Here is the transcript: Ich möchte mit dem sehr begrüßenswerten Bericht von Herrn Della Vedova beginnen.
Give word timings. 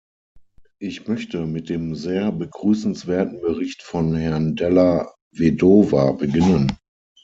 Ich 0.79 1.07
möchte 1.07 1.45
mit 1.45 1.69
dem 1.69 1.93
sehr 1.93 2.31
begrüßenswerten 2.31 3.39
Bericht 3.39 3.83
von 3.83 4.15
Herrn 4.15 4.55
Della 4.55 5.13
Vedova 5.31 6.13
beginnen. 6.13 6.75